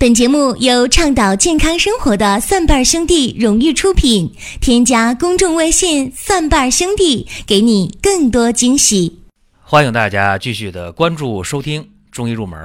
[0.00, 4.34] 本节目由倡导健康生活的蒜瓣兄弟荣誉出品。
[4.58, 9.20] 添加公众微信“蒜瓣兄弟”，给你更多惊喜。
[9.60, 12.58] 欢迎大家继续的关注收听《中医入门》。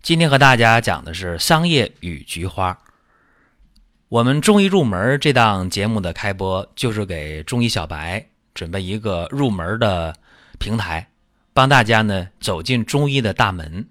[0.00, 2.78] 今天和大家讲的是桑叶与菊花。
[4.08, 8.24] 我们《中医入门》这档节目的开播，就是给中医小白
[8.54, 10.14] 准备一个入门的
[10.60, 11.08] 平台，
[11.52, 13.88] 帮大家呢走进中医的大门。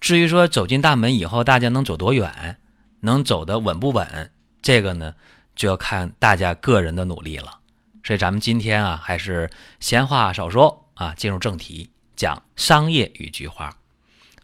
[0.00, 2.58] 至于说走进大门以后，大家能走多远，
[3.00, 4.30] 能走得稳不稳，
[4.60, 5.14] 这个呢
[5.56, 7.60] 就要看大家个人的努力了。
[8.02, 13.74] 所以咱们今天啊，还是闲话少说啊，进入正题，讲桑叶与菊花。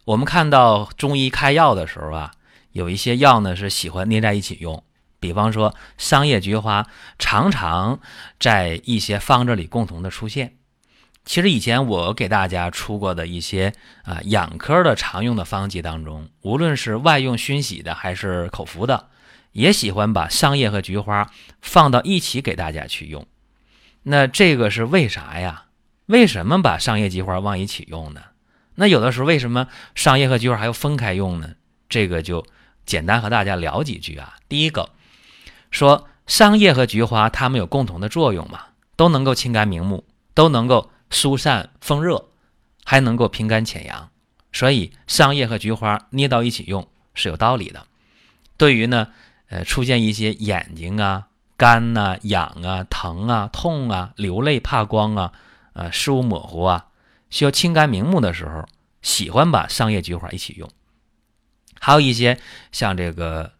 [0.06, 2.32] 我们看到中医开药的时候啊，
[2.72, 4.82] 有一些药呢是喜欢捏在一起用，
[5.18, 6.86] 比方说桑叶、菊花，
[7.18, 8.00] 常常
[8.38, 10.56] 在一些方子里共同的出现。
[11.26, 19.08] 其实以前我给大家出过的一些啊养科的常用的方剂当中，无论是外用熏洗的还是口服的，
[19.52, 23.26] 也喜欢把桑叶和菊花放到一起给大家去用。
[24.02, 25.66] 那这个是为啥呀？
[26.06, 28.22] 为什么把桑叶、菊花往一起用呢？
[28.74, 31.50] 那有的时候为什么桑叶和菊花还要分开用呢？
[31.88, 32.44] 这个就
[32.86, 34.36] 简单和大家聊几句啊。
[34.48, 34.90] 第一个，
[35.70, 38.60] 说桑叶和菊花它们有共同的作用嘛，
[38.96, 40.90] 都能够清肝明目，都能够。
[41.10, 42.28] 疏散风热，
[42.84, 44.10] 还能够平肝潜阳，
[44.52, 47.86] 所以桑叶和菊花捏到一起用是有道理的。
[48.56, 49.08] 对于呢，
[49.48, 55.32] 呃，出现一些眼睛啊干呐、痒啊、疼啊、痛啊、流泪、怕光啊、
[55.72, 56.86] 呃，视物模糊啊，
[57.28, 58.66] 需要清肝明目的时候，
[59.02, 60.70] 喜欢把桑叶、菊花一起用。
[61.78, 62.38] 还有一些
[62.72, 63.52] 像这个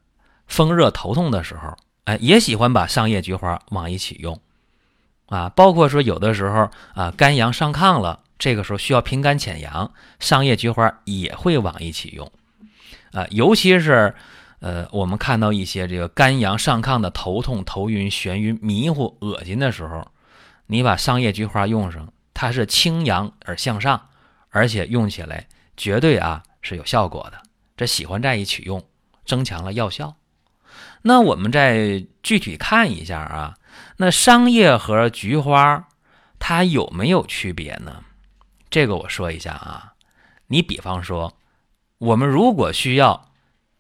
[0.47, 4.41] 风热头痛的时候，哎，也喜欢把桑叶、菊花往一起用。
[5.31, 12.31] 啊，包括说有的时候啊，肝阳上亢了，这个时候需要平肝潜阳，桑叶、菊花也会往一起用。
[13.13, 14.13] 啊，尤其是
[14.59, 20.07] 呃，我们看到一些这个肝阳上亢的头痛、头晕、眩晕、迷糊、恶心的时候，
[20.67, 24.09] 你把桑叶、菊花用上，它是清阳而向上，
[24.51, 27.41] 而且用起来绝对啊是有效果的。
[27.77, 28.85] 这喜欢在一起用，
[29.25, 30.17] 增强了药效。
[31.03, 33.55] 那我们再具体看一下啊。
[33.97, 35.89] 那桑叶和菊花，
[36.39, 38.03] 它有没有区别呢？
[38.71, 39.95] 这个我说一下啊。
[40.47, 41.33] 你比方说，
[41.99, 43.29] 我们如果需要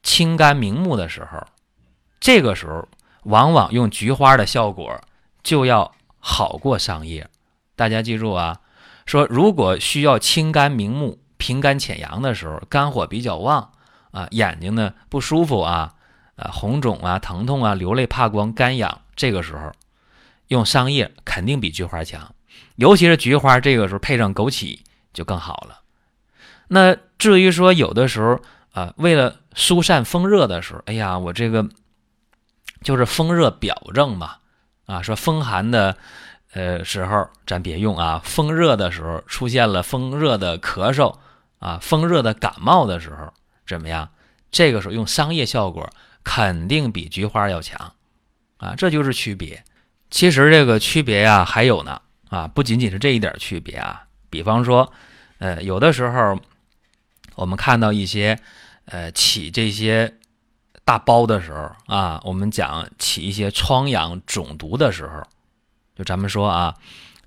[0.02, 1.44] 清肝明目的时候，
[2.20, 2.86] 这个时候
[3.24, 5.00] 往往用菊花的效果
[5.42, 7.28] 就要好过桑叶。
[7.74, 8.60] 大家记住啊，
[9.06, 13.72] 说如果需要清肝明目、平肝潜阳的时候，肝火比较旺
[14.10, 15.94] 啊，眼睛呢不舒服啊，
[16.36, 19.72] 啊红肿啊、疼痛啊、流泪、怕光、干痒，这个时候。
[20.50, 22.34] 用桑叶肯定比菊花强，
[22.74, 24.80] 尤其是菊花这个时候配上枸杞
[25.12, 25.80] 就更好了。
[26.66, 28.40] 那至于说有的时候
[28.72, 31.68] 啊，为了疏散风热的时候，哎呀，我这个
[32.82, 34.38] 就是风热表症嘛，
[34.86, 35.96] 啊，说风寒的
[36.52, 41.16] 呃时候咱别用啊，风热的时候出现了风热的咳嗽
[41.60, 43.32] 啊，风热的感冒的时候
[43.64, 44.10] 怎么样？
[44.50, 45.88] 这个时候用桑叶效果
[46.24, 47.92] 肯定比菊花要强
[48.56, 49.62] 啊，这就是区别。
[50.10, 54.04] 其实这个区别呀还有呢啊，不仅仅是这一点区别啊。
[54.28, 54.92] 比方说，
[55.38, 56.38] 呃，有的时候
[57.36, 58.38] 我们看到一些
[58.86, 60.14] 呃起这些
[60.84, 65.22] 大包的时候啊，我们讲起一些疮疡肿毒的时候，
[65.96, 66.74] 就咱们说啊，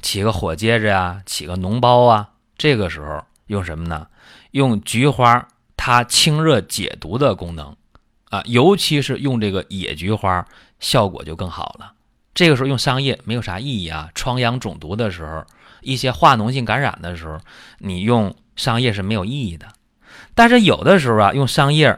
[0.01, 4.07] 起个火疖子呀，起个脓包啊，这个时候用什么呢？
[4.51, 7.75] 用菊花，它清热解毒的功能
[8.29, 10.45] 啊，尤其是用这个野菊花，
[10.79, 11.93] 效果就更好了。
[12.33, 14.09] 这个时候用桑叶没有啥意义啊！
[14.15, 15.45] 疮疡肿毒的时候，
[15.81, 17.39] 一些化脓性感染的时候，
[17.77, 19.67] 你用桑叶是没有意义的。
[20.33, 21.97] 但是有的时候啊，用桑叶，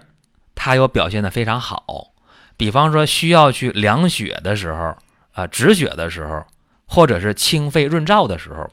[0.54, 2.12] 它又表现的非常好。
[2.58, 4.98] 比方说需要去凉血的时候
[5.34, 6.46] 啊，止血的时候，
[6.86, 8.70] 或者是清肺润燥的时候，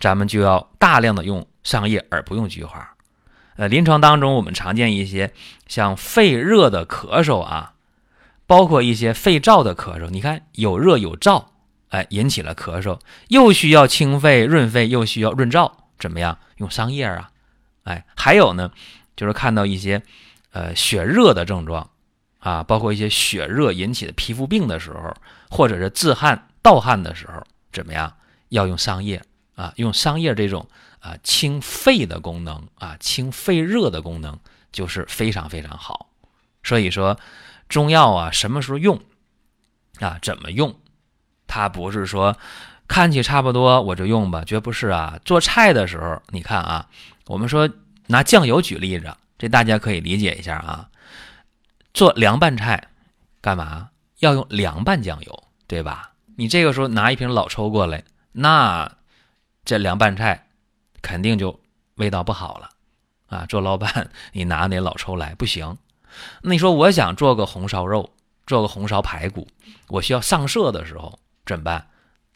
[0.00, 2.88] 咱们就要大量的用桑叶，而不用菊花。
[3.56, 5.32] 呃，临床当中我们常见一些
[5.66, 7.74] 像肺热的咳嗽啊。
[8.48, 11.44] 包括一些肺燥的咳嗽，你看有热有燥，
[11.90, 12.98] 哎，引起了咳嗽，
[13.28, 16.38] 又需要清肺润肺，又需要润燥，怎么样？
[16.56, 17.30] 用桑叶啊，
[17.84, 18.72] 哎，还有呢，
[19.14, 20.02] 就是看到一些
[20.52, 21.90] 呃血热的症状
[22.38, 25.14] 啊，包括一些血热引起的皮肤病的时候，
[25.50, 28.10] 或者是自汗盗汗的时候，怎么样？
[28.48, 29.22] 要用桑叶
[29.56, 30.66] 啊，用桑叶这种
[31.00, 34.40] 啊清肺的功能啊，清肺热的功能
[34.72, 36.08] 就是非常非常好，
[36.62, 37.14] 所以说。
[37.68, 39.00] 中药啊，什么时候用
[40.00, 40.18] 啊？
[40.22, 40.74] 怎么用？
[41.46, 42.36] 它不是说
[42.86, 45.18] 看起差不多我就用吧，绝不是啊。
[45.24, 46.88] 做菜的时候，你看啊，
[47.26, 47.68] 我们说
[48.06, 50.88] 拿酱油举例子，这大家可以理解一下啊。
[51.94, 52.88] 做凉拌菜，
[53.40, 56.12] 干嘛要用凉拌酱油，对吧？
[56.36, 58.96] 你这个时候拿一瓶老抽过来，那
[59.64, 60.48] 这凉拌菜
[61.02, 61.60] 肯定就
[61.96, 62.70] 味道不好了
[63.26, 63.44] 啊！
[63.46, 65.76] 做老板，你拿那老抽来不行。
[66.42, 68.10] 那你说我想做个红烧肉，
[68.46, 69.46] 做个红烧排骨，
[69.88, 71.86] 我需要上色的时候怎么办？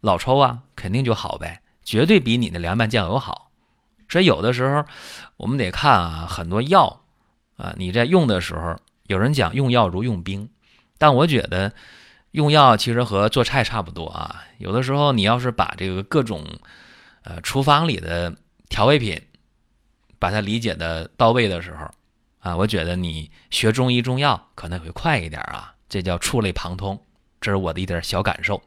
[0.01, 3.51] 老抽啊，肯定就好呗，绝对比你的凉拌酱油好。
[4.09, 4.85] 所以有的时候
[5.37, 7.03] 我们得看啊，很多药
[7.57, 8.77] 啊，你在用的时候，
[9.07, 10.49] 有人讲用药如用兵，
[10.99, 11.73] 但我觉得。
[12.33, 16.47] 用药其实和做菜差不多啊，有的时候你要是把这个各种，
[17.25, 18.35] 呃，厨房里的
[18.71, 19.21] 调味品，
[20.19, 21.91] 把它理解的到位的时候，
[22.43, 27.03] 啊，我觉得你学中医中药可能会快一点啊，这叫触类旁通，
[27.41, 28.63] 这是我的一点小感受。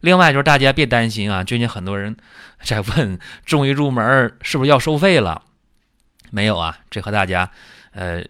[0.00, 2.16] 另外就是大家别担心啊，最近很多人
[2.62, 5.42] 在问中医入门是不是要收费了？
[6.30, 7.50] 没有啊，这和大家，
[7.92, 8.22] 呃。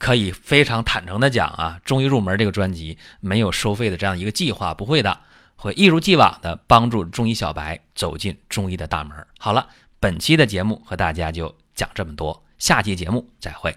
[0.00, 5.20] 可以非常坦诚的讲啊，中医入门这个专辑没有收费的这样一个计划，不会的，
[5.56, 9.14] 会一如既往的帮助中医小白走进中医的大门。
[9.38, 9.68] 好了，
[10.00, 13.76] 本期的节目和大家就讲这么多，下期节目再会。